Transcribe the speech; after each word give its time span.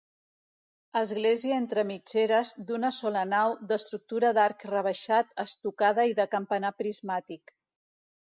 Església 1.01 1.57
entre 1.63 1.81
mitgeres, 1.89 2.53
d'una 2.71 2.91
sola 3.01 3.25
nau, 3.35 3.53
d'estructura 3.71 4.33
d'arc 4.39 4.67
rebaixat, 4.71 5.31
estucada 5.45 6.07
i 6.13 6.15
de 6.21 6.25
campanar 6.37 6.75
prismàtic. 6.83 7.55